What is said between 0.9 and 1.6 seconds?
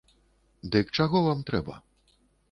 чаго вам